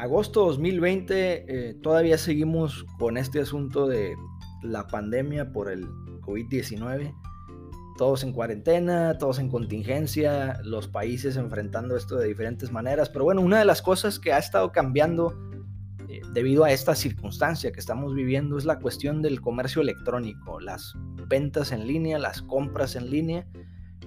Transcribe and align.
agosto 0.00 0.46
2020 0.46 1.68
eh, 1.68 1.74
todavía 1.74 2.16
seguimos 2.16 2.86
con 2.98 3.18
este 3.18 3.40
asunto 3.40 3.86
de 3.86 4.16
la 4.62 4.86
pandemia 4.86 5.52
por 5.52 5.70
el 5.70 5.86
COVID-19. 6.22 7.14
Todos 7.98 8.24
en 8.24 8.32
cuarentena, 8.32 9.18
todos 9.18 9.38
en 9.38 9.50
contingencia, 9.50 10.58
los 10.64 10.88
países 10.88 11.36
enfrentando 11.36 11.96
esto 11.96 12.16
de 12.16 12.28
diferentes 12.28 12.72
maneras. 12.72 13.10
Pero 13.10 13.24
bueno, 13.24 13.42
una 13.42 13.58
de 13.58 13.66
las 13.66 13.82
cosas 13.82 14.18
que 14.18 14.32
ha 14.32 14.38
estado 14.38 14.72
cambiando 14.72 15.38
eh, 16.08 16.22
debido 16.32 16.64
a 16.64 16.72
esta 16.72 16.94
circunstancia 16.94 17.70
que 17.70 17.80
estamos 17.80 18.14
viviendo 18.14 18.56
es 18.56 18.64
la 18.64 18.78
cuestión 18.78 19.20
del 19.20 19.42
comercio 19.42 19.82
electrónico, 19.82 20.60
las 20.60 20.94
ventas 21.28 21.72
en 21.72 21.86
línea, 21.86 22.18
las 22.18 22.40
compras 22.40 22.96
en 22.96 23.10
línea. 23.10 23.46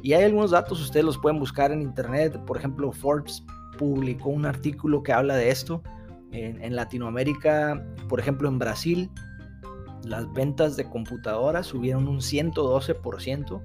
Y 0.01 0.13
hay 0.13 0.23
algunos 0.23 0.51
datos, 0.51 0.81
ustedes 0.81 1.05
los 1.05 1.19
pueden 1.19 1.39
buscar 1.39 1.71
en 1.71 1.83
internet. 1.83 2.43
Por 2.45 2.57
ejemplo, 2.57 2.91
Forbes 2.91 3.43
publicó 3.77 4.29
un 4.29 4.45
artículo 4.45 5.03
que 5.03 5.13
habla 5.13 5.35
de 5.35 5.49
esto. 5.49 5.83
En, 6.31 6.75
Latinoamérica, 6.75 7.85
por 8.09 8.19
ejemplo, 8.19 8.49
en 8.49 8.57
Brasil, 8.57 9.11
las 10.03 10.31
ventas 10.33 10.75
de 10.75 10.89
computadoras 10.89 11.67
subieron 11.67 12.07
un 12.07 12.17
112%, 12.17 13.61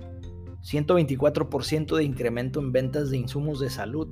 124% 0.62 1.96
de 1.96 2.04
incremento 2.04 2.60
en 2.60 2.72
ventas 2.72 3.10
de 3.10 3.16
insumos 3.16 3.58
de 3.60 3.70
salud. 3.70 4.06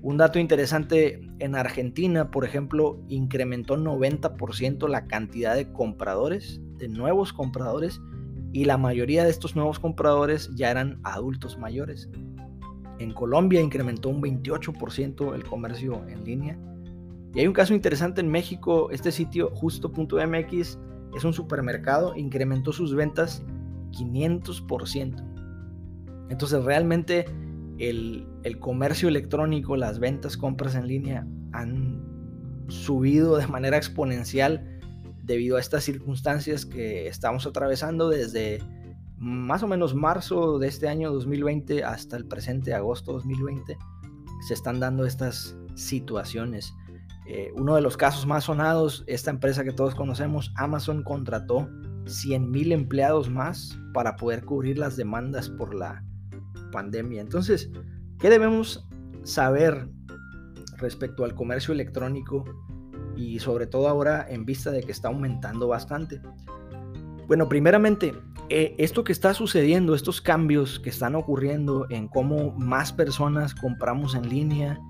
Un 0.00 0.18
dato 0.18 0.38
interesante, 0.38 1.20
en 1.40 1.56
Argentina, 1.56 2.30
por 2.30 2.44
ejemplo, 2.44 3.00
incrementó 3.08 3.76
90% 3.76 4.88
la 4.88 5.06
cantidad 5.06 5.56
de 5.56 5.72
compradores, 5.72 6.60
de 6.76 6.88
nuevos 6.88 7.32
compradores, 7.32 8.00
y 8.52 8.64
la 8.64 8.78
mayoría 8.78 9.24
de 9.24 9.30
estos 9.30 9.56
nuevos 9.56 9.80
compradores 9.80 10.50
ya 10.54 10.70
eran 10.70 11.00
adultos 11.02 11.58
mayores. 11.58 12.08
En 12.98 13.12
Colombia 13.12 13.60
incrementó 13.60 14.08
un 14.08 14.20
28% 14.20 15.34
el 15.34 15.44
comercio 15.44 16.04
en 16.08 16.24
línea. 16.24 16.58
Y 17.34 17.40
hay 17.40 17.46
un 17.46 17.52
caso 17.52 17.74
interesante 17.74 18.20
en 18.20 18.30
México, 18.30 18.90
este 18.90 19.12
sitio 19.12 19.50
justo.mx 19.54 20.78
es 21.16 21.24
un 21.24 21.32
supermercado, 21.32 22.16
incrementó 22.16 22.72
sus 22.72 22.94
ventas 22.94 23.42
500%. 23.92 25.24
Entonces 26.30 26.64
realmente 26.64 27.26
el, 27.78 28.26
el, 28.42 28.58
comercio 28.58 29.08
electrónico, 29.08 29.76
las 29.76 29.98
ventas, 29.98 30.36
compras 30.36 30.74
en 30.74 30.86
línea 30.86 31.26
han 31.52 32.02
subido 32.68 33.36
de 33.36 33.46
manera 33.46 33.76
exponencial 33.76 34.78
debido 35.22 35.56
a 35.56 35.60
estas 35.60 35.84
circunstancias 35.84 36.66
que 36.66 37.06
estamos 37.06 37.46
atravesando 37.46 38.08
desde 38.08 38.60
más 39.18 39.62
o 39.62 39.68
menos 39.68 39.94
marzo 39.94 40.58
de 40.58 40.68
este 40.68 40.88
año 40.88 41.12
2020 41.12 41.84
hasta 41.84 42.16
el 42.16 42.26
presente 42.26 42.72
agosto 42.74 43.12
2020 43.12 43.76
se 44.40 44.54
están 44.54 44.80
dando 44.80 45.04
estas 45.04 45.56
situaciones. 45.74 46.74
Eh, 47.26 47.52
uno 47.56 47.74
de 47.74 47.82
los 47.82 47.96
casos 47.96 48.26
más 48.26 48.44
sonados, 48.44 49.04
esta 49.06 49.30
empresa 49.30 49.64
que 49.64 49.72
todos 49.72 49.94
conocemos, 49.94 50.52
Amazon 50.56 51.02
contrató 51.02 51.68
100 52.06 52.50
mil 52.50 52.72
empleados 52.72 53.28
más 53.28 53.78
para 53.92 54.16
poder 54.16 54.44
cubrir 54.44 54.78
las 54.78 54.96
demandas 54.96 55.50
por 55.50 55.74
la 55.74 56.02
pandemia. 56.72 57.20
Entonces, 57.20 57.70
¿qué 58.18 58.30
debemos 58.30 58.88
saber 59.24 59.88
respecto 60.78 61.24
al 61.24 61.34
comercio 61.34 61.74
electrónico 61.74 62.44
y 63.16 63.40
sobre 63.40 63.66
todo 63.66 63.88
ahora 63.88 64.24
en 64.28 64.46
vista 64.46 64.70
de 64.70 64.82
que 64.82 64.92
está 64.92 65.08
aumentando 65.08 65.68
bastante? 65.68 66.22
Bueno, 67.26 67.46
primeramente, 67.46 68.14
eh, 68.50 68.74
esto 68.78 69.04
que 69.04 69.12
está 69.12 69.34
sucediendo, 69.34 69.94
estos 69.94 70.20
cambios 70.20 70.80
que 70.80 70.88
están 70.88 71.14
ocurriendo 71.14 71.86
en 71.90 72.08
cómo 72.08 72.52
más 72.52 72.92
personas 72.92 73.54
compramos 73.54 74.14
en 74.14 74.28
línea 74.28 74.80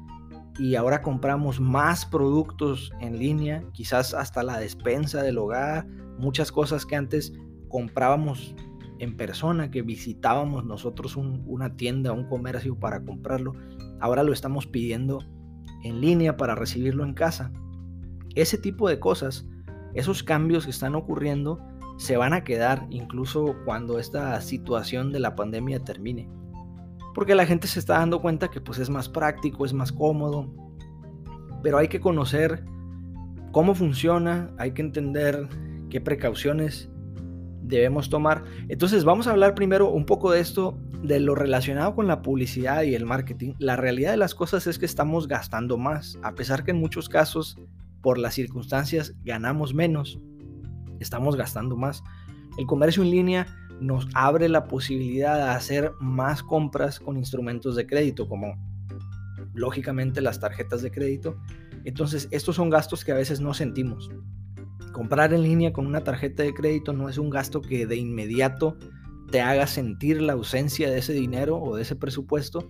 y 0.58 0.76
ahora 0.76 1.02
compramos 1.02 1.60
más 1.60 2.06
productos 2.06 2.92
en 3.00 3.18
línea, 3.18 3.64
quizás 3.72 4.14
hasta 4.14 4.42
la 4.42 4.58
despensa 4.58 5.22
del 5.22 5.38
hogar, 5.38 5.86
muchas 6.18 6.52
cosas 6.52 6.86
que 6.86 6.96
antes 6.96 7.32
comprábamos 7.68 8.54
en 9.00 9.16
persona, 9.16 9.70
que 9.70 9.82
visitábamos 9.82 10.64
nosotros 10.64 11.16
una 11.16 11.76
tienda, 11.76 12.12
un 12.12 12.28
comercio 12.28 12.78
para 12.78 13.04
comprarlo, 13.04 13.54
ahora 14.00 14.22
lo 14.22 14.32
estamos 14.32 14.66
pidiendo 14.66 15.20
en 15.82 16.00
línea 16.00 16.36
para 16.36 16.54
recibirlo 16.54 17.04
en 17.04 17.14
casa. 17.14 17.52
Ese 18.34 18.58
tipo 18.58 18.88
de 18.88 18.98
cosas, 19.00 19.46
esos 19.94 20.22
cambios 20.22 20.64
que 20.64 20.70
están 20.70 20.94
ocurriendo, 20.94 21.60
se 21.98 22.16
van 22.16 22.32
a 22.32 22.44
quedar 22.44 22.86
incluso 22.90 23.56
cuando 23.64 23.98
esta 23.98 24.40
situación 24.40 25.12
de 25.12 25.18
la 25.18 25.34
pandemia 25.34 25.80
termine. 25.80 26.30
Porque 27.14 27.34
la 27.34 27.44
gente 27.44 27.66
se 27.66 27.80
está 27.80 27.98
dando 27.98 28.22
cuenta 28.22 28.48
que 28.48 28.60
pues 28.60 28.78
es 28.78 28.88
más 28.88 29.08
práctico, 29.08 29.66
es 29.66 29.72
más 29.72 29.90
cómodo, 29.90 30.48
pero 31.62 31.76
hay 31.76 31.88
que 31.88 32.00
conocer 32.00 32.64
cómo 33.50 33.74
funciona, 33.74 34.52
hay 34.58 34.72
que 34.72 34.82
entender 34.82 35.48
qué 35.90 36.00
precauciones 36.00 36.88
debemos 37.62 38.08
tomar. 38.08 38.44
Entonces 38.68 39.04
vamos 39.04 39.26
a 39.26 39.32
hablar 39.32 39.56
primero 39.56 39.90
un 39.90 40.06
poco 40.06 40.30
de 40.30 40.38
esto, 40.38 40.78
de 41.02 41.18
lo 41.18 41.34
relacionado 41.34 41.96
con 41.96 42.06
la 42.06 42.22
publicidad 42.22 42.82
y 42.84 42.94
el 42.94 43.06
marketing. 43.06 43.54
La 43.58 43.74
realidad 43.74 44.12
de 44.12 44.18
las 44.18 44.36
cosas 44.36 44.68
es 44.68 44.78
que 44.78 44.86
estamos 44.86 45.26
gastando 45.26 45.78
más, 45.78 46.16
a 46.22 46.36
pesar 46.36 46.62
que 46.62 46.70
en 46.70 46.78
muchos 46.78 47.08
casos 47.08 47.58
por 48.02 48.18
las 48.18 48.34
circunstancias 48.34 49.14
ganamos 49.24 49.74
menos 49.74 50.20
estamos 51.00 51.36
gastando 51.36 51.76
más. 51.76 52.02
El 52.56 52.66
comercio 52.66 53.02
en 53.02 53.10
línea 53.10 53.46
nos 53.80 54.08
abre 54.14 54.48
la 54.48 54.66
posibilidad 54.66 55.36
de 55.36 55.50
hacer 55.50 55.92
más 56.00 56.42
compras 56.42 56.98
con 56.98 57.16
instrumentos 57.16 57.76
de 57.76 57.86
crédito, 57.86 58.28
como 58.28 58.56
lógicamente 59.54 60.20
las 60.20 60.40
tarjetas 60.40 60.82
de 60.82 60.90
crédito. 60.90 61.36
Entonces, 61.84 62.28
estos 62.30 62.56
son 62.56 62.70
gastos 62.70 63.04
que 63.04 63.12
a 63.12 63.16
veces 63.16 63.40
no 63.40 63.54
sentimos. 63.54 64.10
Comprar 64.92 65.32
en 65.32 65.42
línea 65.42 65.72
con 65.72 65.86
una 65.86 66.02
tarjeta 66.02 66.42
de 66.42 66.54
crédito 66.54 66.92
no 66.92 67.08
es 67.08 67.18
un 67.18 67.30
gasto 67.30 67.60
que 67.60 67.86
de 67.86 67.96
inmediato 67.96 68.76
te 69.30 69.40
haga 69.40 69.66
sentir 69.66 70.22
la 70.22 70.32
ausencia 70.32 70.90
de 70.90 70.98
ese 70.98 71.12
dinero 71.12 71.58
o 71.58 71.76
de 71.76 71.82
ese 71.82 71.94
presupuesto 71.94 72.68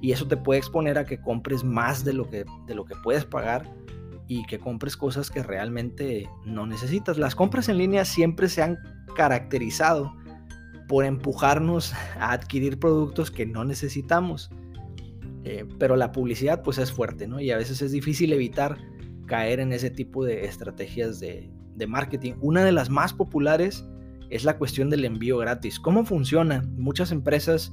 y 0.00 0.12
eso 0.12 0.26
te 0.26 0.36
puede 0.36 0.58
exponer 0.58 0.98
a 0.98 1.04
que 1.04 1.20
compres 1.20 1.64
más 1.64 2.04
de 2.04 2.14
lo 2.14 2.28
que, 2.28 2.44
de 2.66 2.74
lo 2.74 2.84
que 2.84 2.94
puedes 3.02 3.24
pagar 3.24 3.70
y 4.28 4.44
que 4.44 4.58
compres 4.58 4.96
cosas 4.96 5.30
que 5.30 5.42
realmente 5.42 6.28
no 6.44 6.66
necesitas. 6.66 7.16
Las 7.16 7.34
compras 7.34 7.68
en 7.70 7.78
línea 7.78 8.04
siempre 8.04 8.48
se 8.48 8.62
han 8.62 8.78
caracterizado 9.16 10.14
por 10.86 11.04
empujarnos 11.04 11.94
a 12.20 12.32
adquirir 12.32 12.78
productos 12.78 13.30
que 13.30 13.46
no 13.46 13.64
necesitamos. 13.64 14.50
Eh, 15.44 15.64
pero 15.78 15.96
la 15.96 16.12
publicidad 16.12 16.62
pues 16.62 16.76
es 16.76 16.92
fuerte, 16.92 17.26
¿no? 17.26 17.40
Y 17.40 17.50
a 17.50 17.56
veces 17.56 17.80
es 17.80 17.90
difícil 17.90 18.32
evitar 18.34 18.76
caer 19.26 19.60
en 19.60 19.72
ese 19.72 19.90
tipo 19.90 20.24
de 20.24 20.44
estrategias 20.44 21.20
de, 21.20 21.50
marketing. 21.86 22.34
Una 22.40 22.64
de 22.64 22.72
las 22.72 22.90
más 22.90 23.14
populares 23.14 23.86
es 24.30 24.44
la 24.44 24.58
cuestión 24.58 24.90
del 24.90 25.04
envío 25.04 25.38
gratis. 25.38 25.78
¿Cómo 25.78 26.04
funciona? 26.04 26.68
Muchas 26.76 27.12
empresas 27.12 27.72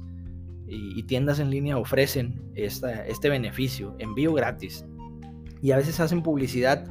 y, 0.68 1.02
tiendas 1.02 1.40
en 1.40 1.50
línea 1.50 1.76
ofrecen 1.76 2.40
este 2.54 3.28
beneficio, 3.28 3.96
envío 3.98 4.32
gratis 4.32 4.86
y 5.62 5.70
a 5.72 5.76
veces 5.76 6.00
hacen 6.00 6.22
publicidad 6.22 6.84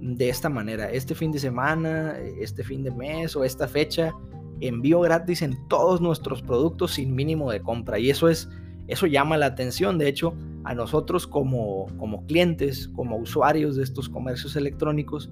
de 0.00 0.28
esta 0.28 0.48
manera. 0.48 0.90
Este 0.90 1.14
fin 1.14 1.32
de 1.32 1.38
semana, 1.38 2.16
este 2.40 2.62
fin 2.62 2.82
de 2.82 2.90
mes 2.90 3.34
o 3.36 3.44
esta 3.44 3.66
fecha, 3.66 4.12
envío 4.60 5.00
gratis 5.00 5.42
en 5.42 5.56
todos 5.68 6.00
nuestros 6.00 6.42
productos 6.42 6.92
sin 6.92 7.14
mínimo 7.14 7.50
de 7.50 7.60
compra. 7.60 7.98
Y 7.98 8.10
eso 8.10 8.28
es, 8.28 8.48
eso 8.86 9.06
llama 9.06 9.36
la 9.36 9.46
atención. 9.46 9.98
De 9.98 10.08
hecho, 10.08 10.34
a 10.64 10.74
nosotros 10.74 11.26
como, 11.26 11.86
como 11.98 12.26
clientes, 12.26 12.88
como 12.88 13.16
usuarios 13.16 13.76
de 13.76 13.84
estos 13.84 14.08
comercios 14.08 14.56
electrónicos, 14.56 15.30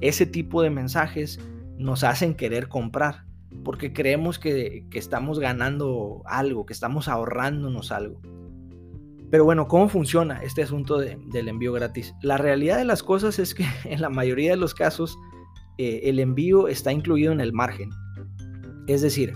ese 0.00 0.26
tipo 0.26 0.62
de 0.62 0.70
mensajes 0.70 1.40
nos 1.78 2.04
hacen 2.04 2.34
querer 2.34 2.68
comprar. 2.68 3.24
Porque 3.64 3.92
creemos 3.92 4.38
que, 4.38 4.86
que 4.90 4.98
estamos 4.98 5.38
ganando 5.38 6.22
algo, 6.26 6.66
que 6.66 6.72
estamos 6.72 7.08
ahorrándonos 7.08 7.92
algo. 7.92 8.20
Pero 9.32 9.46
bueno, 9.46 9.66
¿cómo 9.66 9.88
funciona 9.88 10.42
este 10.42 10.62
asunto 10.62 10.98
del 10.98 11.48
envío 11.48 11.72
gratis? 11.72 12.14
La 12.20 12.36
realidad 12.36 12.76
de 12.76 12.84
las 12.84 13.02
cosas 13.02 13.38
es 13.38 13.54
que 13.54 13.64
en 13.84 14.02
la 14.02 14.10
mayoría 14.10 14.50
de 14.50 14.58
los 14.58 14.74
casos 14.74 15.18
eh, 15.78 16.00
el 16.04 16.20
envío 16.20 16.68
está 16.68 16.92
incluido 16.92 17.32
en 17.32 17.40
el 17.40 17.54
margen. 17.54 17.88
Es 18.88 19.00
decir, 19.00 19.32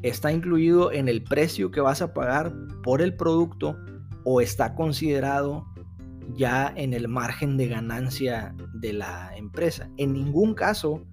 está 0.00 0.32
incluido 0.32 0.90
en 0.90 1.06
el 1.06 1.22
precio 1.22 1.70
que 1.70 1.82
vas 1.82 2.00
a 2.00 2.14
pagar 2.14 2.54
por 2.82 3.02
el 3.02 3.14
producto 3.14 3.76
o 4.24 4.40
está 4.40 4.74
considerado 4.74 5.66
ya 6.34 6.72
en 6.74 6.94
el 6.94 7.06
margen 7.06 7.58
de 7.58 7.68
ganancia 7.68 8.54
de 8.72 8.94
la 8.94 9.36
empresa. 9.36 9.90
En 9.98 10.14
ningún 10.14 10.54
caso 10.54 11.04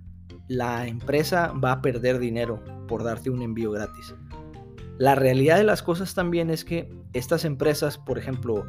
la 0.47 0.87
empresa 0.87 1.51
va 1.51 1.73
a 1.73 1.81
perder 1.81 2.19
dinero 2.19 2.63
por 2.87 3.03
darte 3.03 3.29
un 3.29 3.41
envío 3.41 3.71
gratis. 3.71 4.15
La 4.99 5.15
realidad 5.15 5.57
de 5.57 5.63
las 5.63 5.81
cosas 5.81 6.13
también 6.13 6.49
es 6.49 6.63
que 6.63 6.89
estas 7.13 7.45
empresas, 7.45 7.97
por 7.97 8.19
ejemplo, 8.19 8.63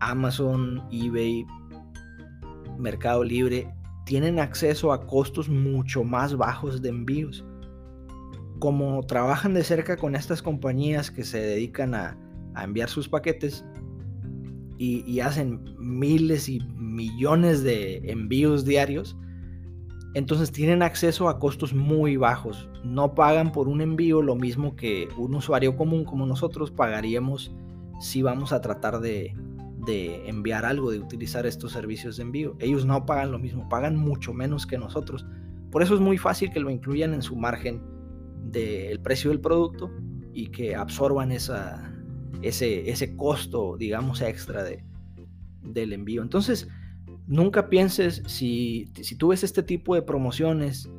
Amazon, 0.00 0.82
eBay, 0.90 1.46
Mercado 2.78 3.24
Libre, 3.24 3.72
tienen 4.04 4.38
acceso 4.38 4.92
a 4.92 5.06
costos 5.06 5.48
mucho 5.48 6.04
más 6.04 6.36
bajos 6.36 6.82
de 6.82 6.90
envíos. 6.90 7.44
Como 8.58 9.02
trabajan 9.04 9.54
de 9.54 9.64
cerca 9.64 9.96
con 9.96 10.14
estas 10.14 10.42
compañías 10.42 11.10
que 11.10 11.24
se 11.24 11.40
dedican 11.40 11.94
a, 11.94 12.16
enviar 12.62 12.88
sus 12.88 13.08
paquetes, 13.08 13.64
y, 14.80 15.18
hacen 15.20 15.64
miles 15.78 16.48
y 16.48 16.60
millones 16.76 17.62
de 17.62 17.96
envíos 18.10 18.64
diarios, 18.64 19.16
entonces 20.18 20.50
tienen 20.50 20.82
acceso 20.82 21.28
a 21.28 21.38
costos 21.38 21.72
muy 21.72 22.16
bajos. 22.16 22.68
No 22.82 23.14
pagan 23.14 23.52
por 23.52 23.68
un 23.68 23.80
envío 23.80 24.20
lo 24.20 24.34
mismo 24.34 24.74
que 24.74 25.08
un 25.16 25.34
usuario 25.34 25.76
común 25.76 26.04
como 26.04 26.26
nosotros 26.26 26.72
pagaríamos 26.72 27.54
si 28.00 28.22
vamos 28.22 28.52
a 28.52 28.60
tratar 28.60 28.98
de, 28.98 29.32
de 29.86 30.28
enviar 30.28 30.64
algo, 30.64 30.90
de 30.90 30.98
utilizar 30.98 31.46
estos 31.46 31.70
servicios 31.70 32.16
de 32.16 32.24
envío. 32.24 32.56
Ellos 32.58 32.84
no 32.84 33.06
pagan 33.06 33.30
lo 33.30 33.38
mismo, 33.38 33.68
pagan 33.68 33.96
mucho 33.96 34.34
menos 34.34 34.66
que 34.66 34.76
nosotros. 34.76 35.24
Por 35.70 35.82
eso 35.82 35.94
es 35.94 36.00
muy 36.00 36.18
fácil 36.18 36.50
que 36.50 36.58
lo 36.58 36.70
incluyan 36.70 37.14
en 37.14 37.22
su 37.22 37.36
margen 37.36 37.80
del 38.42 39.00
precio 39.00 39.30
del 39.30 39.40
producto 39.40 39.90
y 40.32 40.48
que 40.48 40.74
absorban 40.74 41.30
ese, 41.30 41.54
ese 42.42 43.16
costo, 43.16 43.76
digamos, 43.76 44.20
extra 44.20 44.64
de, 44.64 44.84
del 45.62 45.92
envío. 45.92 46.22
Entonces, 46.22 46.68
nunca 47.28 47.68
pienses, 47.68 48.22
si, 48.26 48.90
si 49.00 49.14
tú 49.14 49.28
ves 49.28 49.44
este 49.44 49.62
tipo 49.62 49.94
de 49.94 50.02
promociones, 50.02 50.90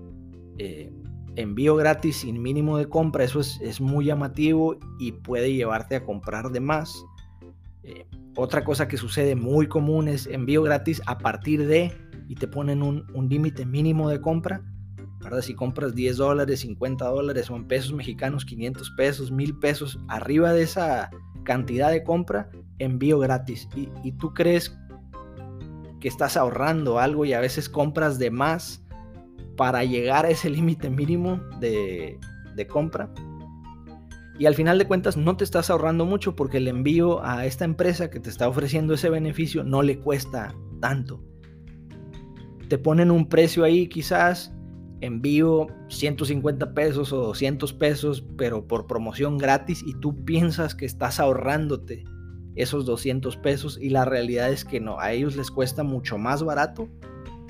eh, 0.59 0.91
envío 1.35 1.75
gratis 1.75 2.17
sin 2.17 2.41
mínimo 2.41 2.77
de 2.77 2.87
compra, 2.87 3.23
eso 3.23 3.39
es, 3.39 3.81
muy 3.81 4.05
llamativo 4.05 4.77
y 4.99 5.11
puede 5.11 5.53
llevarte 5.53 5.95
a 5.95 6.03
comprar 6.03 6.51
de 6.51 6.59
más. 6.59 7.03
Eh, 7.83 8.05
otra 8.35 8.63
cosa 8.63 8.87
que 8.87 8.97
sucede 8.97 9.35
muy 9.35 9.67
común 9.67 10.07
es 10.07 10.27
envío 10.27 10.61
gratis 10.61 11.01
a 11.07 11.17
partir 11.17 11.65
de 11.65 11.91
y 12.27 12.35
te 12.35 12.47
ponen 12.47 12.83
un, 12.83 13.05
límite 13.27 13.65
mínimo 13.65 14.09
de 14.09 14.21
compra. 14.21 14.61
¿verdad? 15.21 15.41
Si 15.41 15.53
compras 15.53 15.95
10 15.95 16.17
dólares, 16.17 16.61
50 16.61 17.05
dólares 17.05 17.49
o 17.49 17.55
en 17.55 17.67
pesos 17.67 17.91
mexicanos 17.91 18.45
500 18.45 18.91
pesos, 18.91 19.31
1000 19.31 19.59
pesos, 19.59 19.99
arriba 20.07 20.53
de 20.53 20.61
esa 20.61 21.09
cantidad 21.43 21.91
de 21.91 22.03
compra, 22.03 22.49
envío 22.77 23.19
gratis. 23.19 23.67
Y, 23.75 23.89
y 24.03 24.13
tú 24.13 24.33
crees 24.33 24.77
que 25.99 26.07
estás 26.07 26.37
ahorrando 26.37 26.99
algo 26.99 27.25
y 27.25 27.33
a 27.33 27.39
veces 27.39 27.69
compras 27.69 28.19
de 28.19 28.31
más 28.31 28.83
para 29.55 29.83
llegar 29.83 30.25
a 30.25 30.29
ese 30.29 30.49
límite 30.49 30.89
mínimo 30.89 31.41
de, 31.59 32.19
de 32.55 32.67
compra. 32.67 33.11
Y 34.37 34.45
al 34.45 34.55
final 34.55 34.77
de 34.77 34.87
cuentas 34.87 35.17
no 35.17 35.35
te 35.35 35.43
estás 35.43 35.69
ahorrando 35.69 36.05
mucho 36.05 36.33
porque 36.35 36.57
el 36.57 36.69
envío 36.69 37.23
a 37.25 37.45
esta 37.45 37.65
empresa 37.65 38.09
que 38.09 38.21
te 38.21 38.29
está 38.29 38.47
ofreciendo 38.47 38.93
ese 38.93 39.09
beneficio 39.09 39.65
no 39.65 39.81
le 39.81 39.99
cuesta 39.99 40.55
tanto. 40.79 41.21
Te 42.69 42.77
ponen 42.77 43.11
un 43.11 43.27
precio 43.27 43.65
ahí 43.65 43.87
quizás, 43.89 44.53
envío 45.01 45.67
150 45.89 46.73
pesos 46.73 47.11
o 47.11 47.17
200 47.17 47.73
pesos, 47.73 48.23
pero 48.37 48.65
por 48.65 48.87
promoción 48.87 49.37
gratis 49.37 49.83
y 49.85 49.93
tú 49.99 50.23
piensas 50.23 50.73
que 50.73 50.85
estás 50.85 51.19
ahorrándote 51.19 52.05
esos 52.55 52.85
200 52.85 53.37
pesos 53.37 53.77
y 53.79 53.89
la 53.89 54.05
realidad 54.05 54.49
es 54.51 54.65
que 54.65 54.79
no, 54.79 54.99
a 54.99 55.11
ellos 55.11 55.35
les 55.35 55.51
cuesta 55.51 55.83
mucho 55.83 56.17
más 56.17 56.43
barato. 56.43 56.89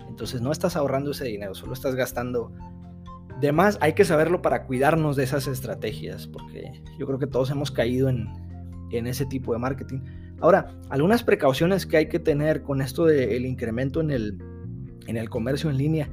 Entonces 0.07 0.41
no 0.41 0.51
estás 0.51 0.75
ahorrando 0.75 1.11
ese 1.11 1.25
dinero, 1.25 1.55
solo 1.55 1.73
estás 1.73 1.95
gastando 1.95 2.51
de 3.39 3.51
más. 3.51 3.77
Hay 3.81 3.93
que 3.93 4.05
saberlo 4.05 4.41
para 4.41 4.65
cuidarnos 4.65 5.15
de 5.15 5.23
esas 5.23 5.47
estrategias, 5.47 6.27
porque 6.27 6.81
yo 6.97 7.05
creo 7.05 7.19
que 7.19 7.27
todos 7.27 7.49
hemos 7.51 7.71
caído 7.71 8.09
en, 8.09 8.27
ese 8.91 9.25
tipo 9.25 9.53
de 9.53 9.59
marketing. 9.59 9.99
Ahora, 10.41 10.75
algunas 10.89 11.23
precauciones 11.23 11.85
que 11.85 11.97
hay 11.97 12.09
que 12.09 12.19
tener 12.19 12.63
con 12.63 12.81
esto 12.81 13.05
del 13.05 13.45
incremento 13.45 14.01
en 14.01 14.11
el, 14.11 14.37
en 15.07 15.15
el 15.15 15.29
comercio 15.29 15.69
en 15.69 15.77
línea. 15.77 16.09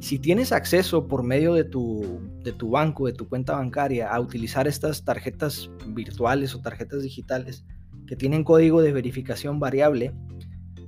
Si 0.00 0.18
tienes 0.18 0.52
acceso 0.52 1.08
por 1.08 1.22
medio 1.22 1.54
de 1.54 1.64
tu, 1.64 2.20
de 2.42 2.52
tu 2.52 2.70
banco, 2.70 3.06
de 3.06 3.12
tu 3.12 3.28
cuenta 3.28 3.56
bancaria, 3.56 4.08
a 4.08 4.20
utilizar 4.20 4.68
estas 4.68 5.04
tarjetas 5.04 5.70
virtuales 5.86 6.54
o 6.54 6.60
tarjetas 6.60 7.02
digitales 7.02 7.64
que 8.06 8.16
tienen 8.16 8.44
código 8.44 8.82
de 8.82 8.92
verificación 8.92 9.58
variable, 9.58 10.12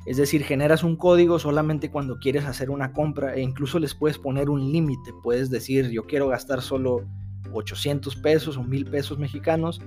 es 0.08 0.16
decir, 0.16 0.42
generas 0.42 0.84
un 0.84 0.96
código 0.96 1.38
solamente 1.38 1.90
cuando 1.90 2.18
quieres 2.18 2.46
hacer 2.46 2.70
una 2.70 2.92
compra 2.92 3.34
e 3.34 3.42
incluso 3.42 3.78
les 3.78 3.94
puedes 3.94 4.16
poner 4.18 4.48
un 4.48 4.72
límite. 4.72 5.12
Puedes 5.22 5.50
decir, 5.50 5.90
yo 5.90 6.06
quiero 6.06 6.28
gastar 6.28 6.62
solo 6.62 7.06
800 7.52 8.16
pesos 8.16 8.56
o 8.56 8.62
1000 8.62 8.86
pesos 8.86 9.18
mexicanos, 9.18 9.82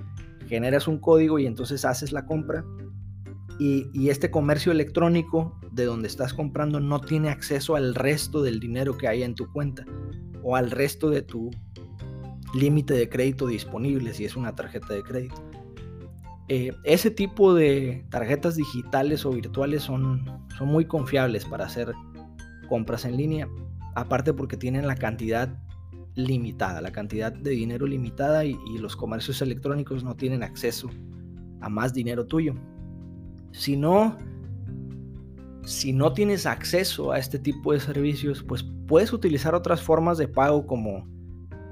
generas 0.46 0.86
un 0.86 0.98
código 0.98 1.40
y 1.40 1.46
entonces 1.46 1.84
haces 1.84 2.12
la 2.12 2.24
compra. 2.24 2.64
Y, 3.58 3.88
y, 3.92 4.10
este 4.10 4.30
comercio 4.30 4.72
electrónico 4.72 5.58
de 5.72 5.84
donde 5.84 6.08
estás 6.08 6.32
comprando 6.32 6.80
no 6.80 7.00
tiene 7.00 7.28
acceso 7.28 7.76
al 7.76 7.94
resto 7.94 8.42
del 8.42 8.60
dinero 8.60 8.96
que 8.96 9.08
hay 9.08 9.22
en 9.22 9.34
tu 9.34 9.50
cuenta 9.52 9.84
o 10.42 10.56
al 10.56 10.70
resto 10.70 11.10
de 11.10 11.22
tu 11.22 11.50
límite 12.54 12.94
de 12.94 13.08
crédito 13.08 13.46
disponible 13.46 14.14
si 14.14 14.24
es 14.24 14.36
una 14.36 14.54
tarjeta 14.54 14.94
de 14.94 15.02
crédito. 15.02 15.51
Eh, 16.48 16.72
ese 16.84 17.10
tipo 17.10 17.54
de 17.54 18.04
tarjetas 18.10 18.56
digitales 18.56 19.24
o 19.24 19.30
virtuales 19.30 19.82
son, 19.82 20.24
son 20.58 20.68
muy 20.68 20.84
confiables 20.84 21.44
para 21.44 21.66
hacer 21.66 21.92
compras 22.68 23.04
en 23.04 23.16
línea, 23.16 23.48
aparte 23.94 24.32
porque 24.32 24.56
tienen 24.56 24.86
la 24.86 24.96
cantidad 24.96 25.56
limitada, 26.14 26.80
la 26.80 26.92
cantidad 26.92 27.32
de 27.32 27.50
dinero 27.50 27.86
limitada 27.86 28.44
y, 28.44 28.56
los 28.78 28.96
comercios 28.96 29.40
electrónicos 29.42 30.02
no 30.04 30.16
tienen 30.16 30.42
acceso 30.42 30.90
a 31.60 31.68
más 31.68 31.94
dinero 31.94 32.26
tuyo. 32.26 32.54
Si 33.52 33.76
no, 33.76 34.18
si 35.64 35.92
no 35.92 36.12
tienes 36.12 36.46
acceso 36.46 37.12
a 37.12 37.18
este 37.18 37.38
tipo 37.38 37.72
de 37.72 37.80
servicios, 37.80 38.42
pues 38.42 38.64
puedes 38.86 39.12
utilizar 39.12 39.54
otras 39.54 39.80
formas 39.80 40.18
de 40.18 40.28
pago 40.28 40.66
como 40.66 41.06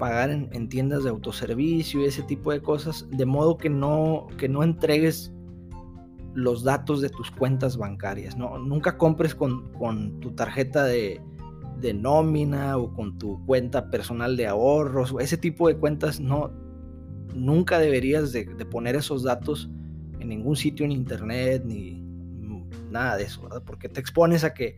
pagar 0.01 0.31
en, 0.31 0.67
tiendas 0.67 1.03
de 1.03 1.11
autoservicio 1.11 2.01
y 2.01 2.05
ese 2.05 2.23
tipo 2.23 2.51
de 2.51 2.59
cosas, 2.59 3.07
de 3.11 3.23
modo 3.23 3.55
que 3.55 3.69
no, 3.69 4.25
que 4.35 4.49
no 4.49 4.63
entregues 4.63 5.31
los 6.33 6.63
datos 6.63 7.01
de 7.01 7.09
tus 7.09 7.29
cuentas 7.29 7.77
bancarias. 7.77 8.35
¿no? 8.35 8.57
Nunca 8.57 8.97
compres 8.97 9.35
con, 9.35 9.69
tu 10.19 10.31
tarjeta 10.31 10.85
de, 10.85 11.21
nómina 11.93 12.77
o 12.77 12.91
con 12.91 13.19
tu 13.19 13.45
cuenta 13.45 13.91
personal 13.91 14.37
de 14.37 14.47
ahorros, 14.47 15.13
ese 15.19 15.37
tipo 15.37 15.67
de 15.67 15.77
cuentas 15.77 16.19
no, 16.19 16.51
nunca 17.35 17.77
deberías 17.77 18.31
de, 18.31 18.45
poner 18.71 18.95
esos 18.95 19.21
datos 19.21 19.69
en 20.19 20.29
ningún 20.29 20.55
sitio 20.55 20.83
en 20.83 20.93
internet 20.93 21.61
ni 21.63 22.01
nada 22.89 23.17
de 23.17 23.25
eso, 23.25 23.47
Porque 23.67 23.87
te 23.87 23.99
expones 23.99 24.43
a 24.43 24.55
que 24.55 24.77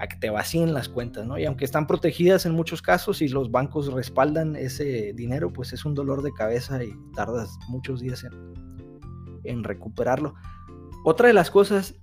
a 0.00 0.08
que 0.08 0.16
te 0.16 0.30
vacíen 0.30 0.72
las 0.72 0.88
cuentas, 0.88 1.26
¿no? 1.26 1.38
Y 1.38 1.44
aunque 1.44 1.66
están 1.66 1.86
protegidas 1.86 2.46
en 2.46 2.52
muchos 2.52 2.80
casos 2.80 3.20
y 3.20 3.28
los 3.28 3.50
bancos 3.50 3.92
respaldan 3.92 4.56
ese 4.56 5.12
dinero, 5.12 5.52
pues 5.52 5.74
es 5.74 5.84
un 5.84 5.94
dolor 5.94 6.22
de 6.22 6.32
cabeza 6.32 6.82
y 6.82 6.94
tardas 7.14 7.58
muchos 7.68 8.00
días 8.00 8.26
en, 9.44 9.62
recuperarlo. 9.62 10.34
Otra 11.04 11.28
de 11.28 11.34
las 11.34 11.50
cosas, 11.50 11.96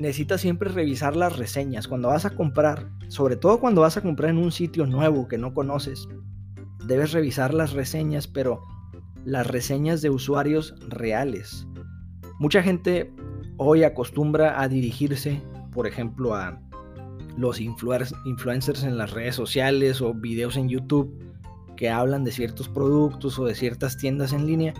necesitas 0.00 0.40
siempre 0.40 0.68
revisar 0.68 1.14
las 1.14 1.38
reseñas. 1.38 1.86
Cuando 1.86 2.08
vas 2.08 2.24
a 2.24 2.30
comprar, 2.30 2.90
sobre 3.06 3.36
todo 3.36 3.60
cuando 3.60 3.82
vas 3.82 3.96
a 3.96 4.02
comprar 4.02 4.30
en 4.30 4.38
un 4.38 4.50
sitio 4.50 4.84
nuevo 4.84 5.28
que 5.28 5.38
no 5.38 5.54
conoces, 5.54 6.08
debes 6.86 7.12
revisar 7.12 7.54
las 7.54 7.72
reseñas, 7.72 8.26
pero 8.26 8.62
las 9.24 9.46
reseñas 9.46 10.02
de 10.02 10.10
usuarios 10.10 10.74
reales. 10.88 11.68
Mucha 12.40 12.64
gente 12.64 13.14
hoy 13.58 13.84
acostumbra 13.84 14.60
a 14.60 14.66
dirigirse, 14.66 15.40
por 15.70 15.86
ejemplo, 15.86 16.34
a 16.34 16.60
los 17.38 17.60
influencers 17.60 18.82
en 18.82 18.98
las 18.98 19.12
redes 19.12 19.36
sociales 19.36 20.00
o 20.00 20.12
videos 20.12 20.56
en 20.56 20.68
YouTube 20.68 21.16
que 21.76 21.88
hablan 21.88 22.24
de 22.24 22.32
ciertos 22.32 22.68
productos 22.68 23.38
o 23.38 23.44
de 23.44 23.54
ciertas 23.54 23.96
tiendas 23.96 24.32
en 24.32 24.46
línea. 24.46 24.74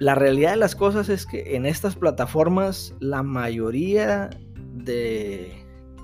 La 0.00 0.14
realidad 0.14 0.52
de 0.52 0.56
las 0.56 0.74
cosas 0.74 1.10
es 1.10 1.26
que 1.26 1.54
en 1.54 1.66
estas 1.66 1.94
plataformas 1.94 2.94
la 3.00 3.22
mayoría 3.22 4.30
de 4.72 5.52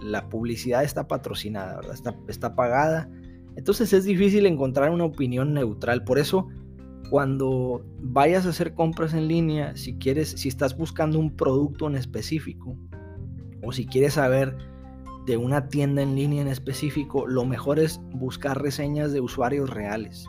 la 0.02 0.28
publicidad 0.28 0.84
está 0.84 1.08
patrocinada, 1.08 1.80
Está, 1.92 2.14
está 2.28 2.54
pagada. 2.54 3.08
Entonces 3.56 3.92
es 3.94 4.04
difícil 4.04 4.44
encontrar 4.44 4.90
una 4.90 5.04
opinión 5.04 5.54
neutral. 5.54 6.04
Por 6.04 6.18
eso, 6.18 6.46
cuando 7.08 7.82
vayas 8.00 8.44
a 8.44 8.50
hacer 8.50 8.74
compras 8.74 9.14
en 9.14 9.26
línea, 9.26 9.74
si 9.76 9.96
quieres, 9.96 10.32
si 10.32 10.48
estás 10.48 10.76
buscando 10.76 11.18
un 11.18 11.34
producto 11.34 11.88
en 11.88 11.96
específico, 11.96 12.76
o 13.62 13.72
si 13.72 13.86
quieres 13.86 14.14
saber 14.14 14.54
de 15.28 15.36
una 15.36 15.68
tienda 15.68 16.00
en 16.00 16.16
línea 16.16 16.40
en 16.40 16.48
específico, 16.48 17.26
lo 17.26 17.44
mejor 17.44 17.78
es 17.78 18.00
buscar 18.12 18.62
reseñas 18.62 19.12
de 19.12 19.20
usuarios 19.20 19.68
reales. 19.68 20.26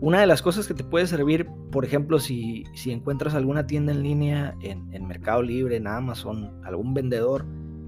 Una 0.00 0.20
de 0.20 0.26
las 0.26 0.42
cosas 0.42 0.68
que 0.68 0.74
te 0.74 0.84
puede 0.84 1.06
servir, 1.06 1.46
por 1.72 1.86
ejemplo, 1.86 2.20
si, 2.20 2.64
si 2.74 2.92
encuentras 2.92 3.34
alguna 3.34 3.66
tienda 3.66 3.92
en 3.92 4.02
línea 4.02 4.54
en, 4.60 4.92
en, 4.92 5.08
Mercado 5.08 5.42
Libre, 5.42 5.76
en 5.76 5.86
Amazon, 5.86 6.60
algún 6.64 6.92
vendedor, 6.92 7.46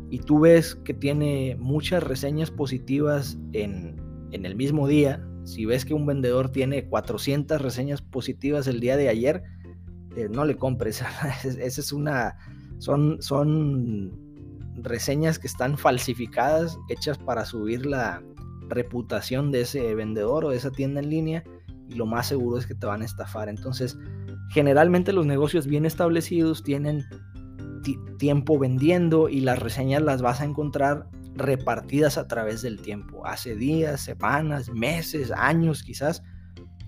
y 0.08 0.20
tú 0.20 0.40
ves 0.40 0.74
que 0.74 0.94
tiene 0.94 1.56
muchas 1.60 2.02
reseñas 2.02 2.50
positivas 2.50 3.38
en, 3.52 4.00
en 4.32 4.46
el 4.46 4.56
mismo 4.56 4.88
día, 4.88 5.22
si 5.44 5.66
ves 5.66 5.84
que 5.84 5.92
un 5.92 6.06
vendedor 6.06 6.48
tiene 6.48 6.88
400 6.88 7.60
reseñas 7.60 8.00
positivas 8.00 8.66
el 8.68 8.80
día 8.80 8.96
de 8.96 9.10
ayer, 9.10 9.42
eh, 10.16 10.28
no 10.30 10.46
le 10.46 10.56
compres. 10.56 11.04
Esa 11.44 11.80
es 11.80 11.92
una... 11.92 12.36
Son, 12.78 13.20
son 13.20 14.29
reseñas 14.82 15.38
que 15.38 15.46
están 15.46 15.78
falsificadas, 15.78 16.78
hechas 16.88 17.18
para 17.18 17.44
subir 17.44 17.86
la 17.86 18.22
reputación 18.68 19.50
de 19.50 19.62
ese 19.62 19.94
vendedor 19.94 20.44
o 20.44 20.50
de 20.50 20.56
esa 20.56 20.70
tienda 20.70 21.00
en 21.00 21.10
línea 21.10 21.44
y 21.88 21.94
lo 21.94 22.06
más 22.06 22.28
seguro 22.28 22.58
es 22.58 22.66
que 22.66 22.74
te 22.74 22.86
van 22.86 23.02
a 23.02 23.04
estafar. 23.04 23.48
Entonces, 23.48 23.98
generalmente 24.50 25.12
los 25.12 25.26
negocios 25.26 25.66
bien 25.66 25.84
establecidos 25.84 26.62
tienen 26.62 27.04
tiempo 28.18 28.58
vendiendo 28.58 29.28
y 29.28 29.40
las 29.40 29.58
reseñas 29.58 30.02
las 30.02 30.22
vas 30.22 30.40
a 30.40 30.44
encontrar 30.44 31.08
repartidas 31.34 32.18
a 32.18 32.28
través 32.28 32.62
del 32.62 32.80
tiempo, 32.80 33.26
hace 33.26 33.56
días, 33.56 34.00
semanas, 34.02 34.70
meses, 34.70 35.32
años 35.32 35.82
quizás. 35.82 36.22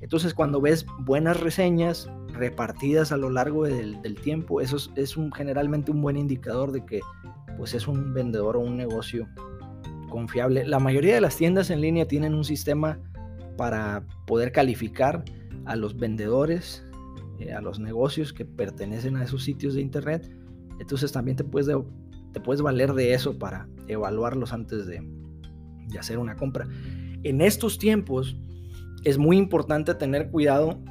Entonces 0.00 0.34
cuando 0.34 0.61
ves 0.61 0.84
buenas 1.00 1.40
reseñas 1.40 2.11
repartidas 2.28 3.12
a 3.12 3.16
lo 3.16 3.30
largo 3.30 3.64
del, 3.64 4.00
tiempo, 4.22 4.61
eso 4.61 4.76
es, 4.96 5.16
un, 5.16 5.32
generalmente 5.32 5.90
un 5.90 6.02
buen 6.02 6.16
indicador 6.16 6.72
de 6.72 6.84
que 6.84 7.00
pues 7.62 7.75
es 7.75 7.87
un 7.87 8.12
vendedor 8.12 8.57
o 8.57 8.61
un 8.61 8.76
negocio 8.76 9.28
confiable. 10.11 10.66
La 10.66 10.81
mayoría 10.81 11.14
de 11.14 11.21
las 11.21 11.37
tiendas 11.37 11.71
en 11.71 11.81
línea 11.81 12.09
tienen 12.09 12.35
un 12.35 12.42
sistema 12.42 12.99
para 13.57 14.04
poder 14.26 14.50
calificar 14.50 15.25
a 15.64 15.76
los 15.76 15.97
vendedores, 15.97 16.85
eh, 17.38 17.52
a 17.52 17.61
los 17.61 17.78
negocios 17.78 18.33
que 18.33 18.45
pertenecen 18.45 19.14
a 19.14 19.23
esos 19.23 19.45
sitios 19.45 19.75
de 19.75 19.81
internet. 19.81 20.28
Entonces 20.81 21.12
también 21.12 21.37
te 21.37 21.45
puedes, 21.45 21.69
te 22.33 22.40
puedes 22.40 22.62
valer 22.62 22.95
de 22.95 23.14
eso 23.14 23.38
para 23.38 23.69
evaluarlos 23.87 24.52
antes 24.52 24.88
de, 24.88 25.00
de 25.87 25.99
hacer 26.00 26.19
una 26.19 26.35
compra. 26.35 26.66
En 27.23 27.40
estos 27.40 27.78
tiempos 27.78 28.37
es 29.04 29.19
muy 29.19 29.37
importante 29.37 29.95
tener 29.95 30.33
cuidado 30.33 30.83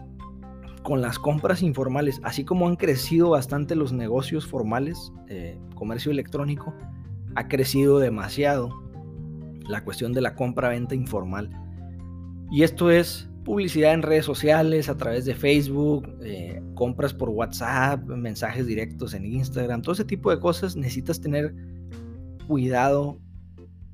con 0.84 1.02
las 1.02 1.20
compras 1.20 1.62
informales, 1.62 2.20
así 2.24 2.44
como 2.44 2.68
han 2.68 2.76
crecido 2.76 3.30
bastante 3.30 3.76
los 3.76 3.94
negocios 3.94 4.48
formales, 4.48 5.12
eh, 5.28 5.60
comercio 5.76 6.12
electrónico, 6.12 6.74
ha 7.36 7.48
crecido 7.48 8.00
demasiado 8.00 8.70
la 9.68 9.84
cuestión 9.84 10.14
de 10.14 10.22
la 10.22 10.36
compra-venta 10.36 10.96
informal. 10.96 11.50
Y 12.52 12.64
esto 12.64 12.90
es 12.90 13.30
publicidad 13.44 13.94
en 13.94 14.02
redes 14.02 14.26
sociales, 14.26 14.90
a 14.90 14.98
través 14.98 15.26
de 15.26 15.36
Facebook, 15.36 16.08
eh, 16.22 16.62
compras 16.76 17.14
por 17.14 17.30
WhatsApp, 17.30 18.04
mensajes 18.08 18.68
directos 18.68 19.14
en 19.14 19.26
Instagram, 19.26 19.82
todo 19.82 19.94
ese 19.94 20.06
tipo 20.06 20.32
de 20.32 20.40
cosas. 20.40 20.76
Necesitas 20.76 21.22
tener 21.22 21.56
cuidado 22.48 23.20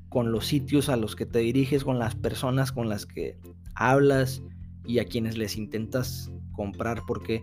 con 0.08 0.32
los 0.32 0.46
sitios 0.46 0.88
a 0.88 0.96
los 0.96 1.16
que 1.16 1.26
te 1.26 1.38
diriges, 1.40 1.84
con 1.84 1.98
las 1.98 2.14
personas 2.14 2.72
con 2.72 2.88
las 2.88 3.06
que 3.06 3.38
hablas 3.74 4.42
y 4.84 4.98
a 4.98 5.04
quienes 5.04 5.36
les 5.36 5.56
intentas 5.56 6.30
comprar, 6.58 7.04
porque 7.06 7.42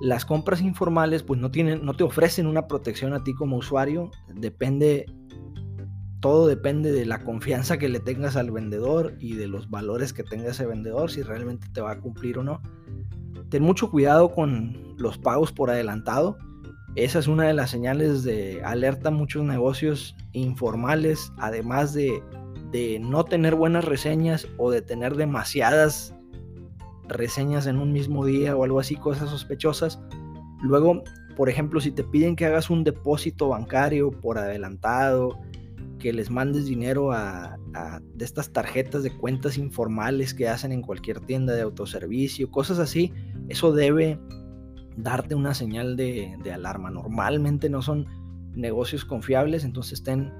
las 0.00 0.24
compras 0.24 0.62
informales 0.62 1.24
pues 1.24 1.40
no 1.40 1.50
tienen, 1.50 1.84
no 1.84 1.94
te 1.94 2.04
ofrecen 2.04 2.46
una 2.46 2.68
protección 2.68 3.12
a 3.12 3.24
ti 3.24 3.34
como 3.34 3.56
usuario, 3.56 4.12
depende, 4.32 5.06
todo 6.20 6.46
depende 6.46 6.92
de 6.92 7.04
la 7.04 7.24
confianza 7.24 7.78
que 7.78 7.88
le 7.88 7.98
tengas 7.98 8.36
al 8.36 8.52
vendedor 8.52 9.14
y 9.18 9.34
de 9.34 9.48
los 9.48 9.68
valores 9.68 10.12
que 10.12 10.22
tenga 10.22 10.50
ese 10.50 10.66
vendedor, 10.66 11.10
si 11.10 11.22
realmente 11.22 11.66
te 11.72 11.80
va 11.80 11.90
a 11.90 12.00
cumplir 12.00 12.38
o 12.38 12.44
no. 12.44 12.62
Ten 13.50 13.64
mucho 13.64 13.90
cuidado 13.90 14.30
con 14.32 14.94
los 14.96 15.18
pagos 15.18 15.52
por 15.52 15.70
adelantado. 15.70 16.38
Esa 16.94 17.18
es 17.18 17.26
una 17.26 17.44
de 17.44 17.54
las 17.54 17.70
señales 17.70 18.22
de 18.22 18.62
alerta 18.64 19.08
a 19.08 19.12
muchos 19.12 19.42
negocios 19.42 20.16
informales, 20.32 21.32
además 21.38 21.92
de 21.92 22.22
de 22.74 22.98
no 22.98 23.24
tener 23.24 23.54
buenas 23.54 23.84
reseñas 23.84 24.48
o 24.58 24.72
de 24.72 24.82
tener 24.82 25.14
demasiadas 25.14 26.12
reseñas 27.08 27.66
en 27.66 27.78
un 27.78 27.92
mismo 27.92 28.24
día 28.24 28.56
o 28.56 28.64
algo 28.64 28.80
así, 28.80 28.96
cosas 28.96 29.30
sospechosas. 29.30 30.00
Luego, 30.62 31.02
por 31.36 31.48
ejemplo, 31.48 31.80
si 31.80 31.90
te 31.90 32.04
piden 32.04 32.36
que 32.36 32.46
hagas 32.46 32.70
un 32.70 32.84
depósito 32.84 33.48
bancario 33.48 34.10
por 34.10 34.38
adelantado, 34.38 35.38
que 35.98 36.12
les 36.12 36.30
mandes 36.30 36.66
dinero 36.66 37.12
a, 37.12 37.56
de 38.14 38.24
estas 38.24 38.52
tarjetas 38.52 39.02
de 39.02 39.16
cuentas 39.16 39.56
informales 39.56 40.34
que 40.34 40.48
hacen 40.48 40.72
en 40.72 40.82
cualquier 40.82 41.20
tienda 41.20 41.54
de 41.54 41.62
autoservicio, 41.62 42.50
cosas 42.50 42.78
así, 42.78 43.12
eso 43.48 43.72
debe 43.72 44.18
darte 44.96 45.34
una 45.34 45.54
señal 45.54 45.96
de, 45.96 46.36
de 46.42 46.52
alarma. 46.52 46.90
Normalmente 46.90 47.68
no 47.68 47.82
son 47.82 48.06
negocios 48.54 49.04
confiables, 49.04 49.64
entonces 49.64 50.02
ten 50.02 50.32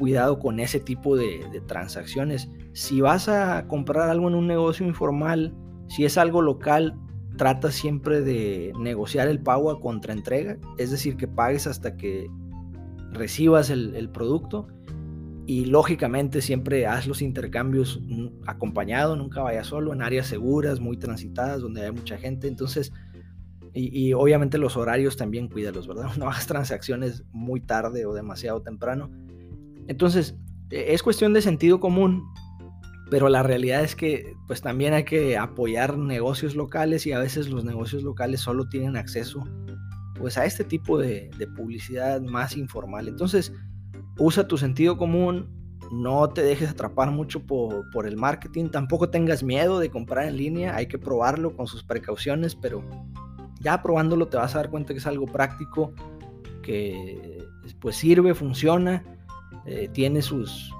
cuidado 0.00 0.38
con 0.38 0.60
ese 0.60 0.80
tipo 0.80 1.14
de, 1.14 1.62
transacciones. 1.66 2.50
Si 2.72 3.02
vas 3.02 3.28
a 3.28 3.68
comprar 3.68 4.08
algo 4.08 4.28
en 4.28 4.34
un 4.34 4.46
negocio 4.46 4.86
informal, 4.86 5.54
si 5.90 6.04
es 6.04 6.16
algo 6.16 6.40
local, 6.40 6.94
trata 7.36 7.72
siempre 7.72 8.20
de 8.20 8.72
negociar 8.78 9.28
el 9.28 9.40
pago 9.40 9.70
a 9.70 9.80
contraentrega, 9.80 10.56
es 10.78 10.90
decir, 10.92 11.16
que 11.16 11.26
pagues 11.26 11.66
hasta 11.66 11.96
que 11.96 12.28
recibas 13.10 13.70
el, 13.70 14.08
producto 14.10 14.68
y 15.46 15.64
lógicamente 15.64 16.42
siempre 16.42 16.86
haz 16.86 17.08
los 17.08 17.22
intercambios 17.22 18.00
acompañado, 18.46 19.16
nunca 19.16 19.42
vayas 19.42 19.66
solo, 19.66 19.92
en 19.92 20.00
áreas 20.00 20.28
seguras, 20.28 20.78
muy 20.78 20.96
transitadas, 20.96 21.60
donde 21.60 21.82
hay 21.82 21.90
mucha 21.90 22.16
gente. 22.18 22.46
Entonces, 22.46 22.92
y, 23.74 24.06
y, 24.08 24.12
obviamente 24.12 24.58
los 24.58 24.76
horarios 24.76 25.16
también 25.16 25.48
cuídalos, 25.48 25.88
¿verdad? 25.88 26.10
No 26.18 26.26
hagas 26.26 26.46
transacciones 26.46 27.24
muy 27.32 27.60
tarde 27.60 28.06
o 28.06 28.14
demasiado 28.14 28.62
temprano. 28.62 29.10
Entonces, 29.88 30.36
e, 30.70 30.94
es 30.94 31.02
cuestión 31.02 31.32
de 31.32 31.42
sentido 31.42 31.80
común, 31.80 32.24
pero 33.10 33.28
la 33.28 33.42
realidad 33.42 33.82
es 33.82 33.96
que 33.96 34.36
pues 34.46 34.62
también 34.62 34.94
hay 34.94 35.04
que 35.04 35.36
apoyar 35.36 35.98
negocios 35.98 36.54
locales 36.54 37.06
y 37.06 37.12
a 37.12 37.18
veces 37.18 37.48
los 37.48 37.64
negocios 37.64 38.02
locales 38.04 38.40
solo 38.40 38.68
tienen 38.68 38.96
acceso 38.96 39.44
pues 40.18 40.38
a 40.38 40.44
este 40.44 40.64
tipo 40.64 40.98
de, 40.98 41.30
publicidad 41.56 42.20
más 42.20 42.56
informal. 42.56 43.08
Entonces, 43.08 43.52
usa 44.18 44.46
tu 44.46 44.58
sentido 44.58 44.98
común, 44.98 45.48
no 45.90 46.28
te 46.28 46.42
dejes 46.42 46.68
atrapar 46.70 47.10
mucho 47.10 47.46
por, 47.46 48.06
el 48.06 48.16
marketing, 48.16 48.68
tampoco 48.68 49.08
tengas 49.08 49.42
miedo 49.42 49.80
de 49.80 49.90
comprar 49.90 50.26
en 50.26 50.36
línea, 50.36 50.76
hay 50.76 50.86
que 50.86 50.98
probarlo 50.98 51.56
con 51.56 51.66
sus 51.66 51.82
precauciones, 51.82 52.54
pero 52.54 52.84
ya 53.60 53.82
probándolo 53.82 54.28
te 54.28 54.36
vas 54.36 54.54
a 54.54 54.58
dar 54.58 54.70
cuenta 54.70 54.92
que 54.92 54.98
es 54.98 55.06
algo 55.06 55.24
práctico, 55.24 55.94
que 56.62 57.42
pues 57.80 57.96
sirve, 57.96 58.34
funciona 58.34 59.02
eh, 59.66 59.88
tiene 59.92 60.22
sus, 60.22 60.70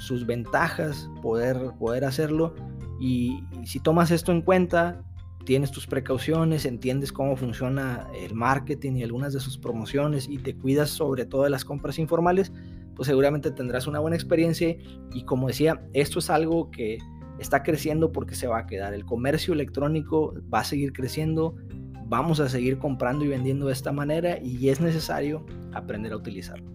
sus 0.00 0.26
ventajas 0.26 1.08
poder, 1.22 1.72
poder 1.78 2.04
hacerlo 2.04 2.54
y, 2.98 3.44
si 3.64 3.80
tomas 3.80 4.10
esto 4.10 4.32
en 4.32 4.42
cuenta, 4.42 5.02
tienes 5.44 5.70
tus 5.70 5.86
precauciones, 5.86 6.64
entiendes 6.66 7.12
cómo 7.12 7.36
funciona 7.36 8.08
el 8.14 8.34
marketing 8.34 8.94
y 8.96 9.02
algunas 9.02 9.32
de 9.32 9.40
sus 9.40 9.58
promociones 9.58 10.28
y 10.28 10.38
te 10.38 10.56
cuidas 10.56 10.90
sobre 10.90 11.24
todo 11.24 11.44
de 11.44 11.50
las 11.50 11.64
compras 11.64 11.98
informales, 11.98 12.52
pues 12.94 13.06
seguramente 13.06 13.50
tendrás 13.50 13.86
una 13.86 14.00
buena 14.00 14.16
experiencia 14.16 14.76
y 15.14 15.24
como 15.24 15.48
decía, 15.48 15.82
esto 15.92 16.18
es 16.18 16.28
algo 16.28 16.70
que 16.70 16.98
está 17.38 17.62
creciendo 17.62 18.12
porque 18.12 18.34
se 18.34 18.46
va 18.46 18.58
a 18.58 18.66
quedar. 18.66 18.92
El 18.92 19.06
comercio 19.06 19.54
electrónico 19.54 20.34
va 20.52 20.60
a 20.60 20.64
seguir 20.64 20.92
creciendo, 20.92 21.56
vamos 22.06 22.40
a 22.40 22.48
seguir 22.48 22.78
comprando 22.78 23.24
y 23.24 23.28
vendiendo 23.28 23.66
de 23.66 23.72
esta 23.72 23.92
manera 23.92 24.38
y 24.42 24.68
es 24.68 24.80
necesario 24.80 25.46
aprender 25.72 26.12
a 26.12 26.16
utilizarlo. 26.16 26.70